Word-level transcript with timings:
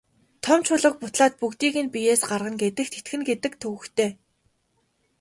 Том 0.43 0.59
чулууг 0.65 0.95
бутлаад 1.01 1.33
бүгдийг 1.41 1.75
нь 1.83 1.91
биеэс 1.93 2.21
гаргана 2.29 2.57
гэдэгт 2.63 2.93
итгэнэ 2.99 3.23
гэдэг 3.29 3.53
төвөгтэй. 3.61 4.11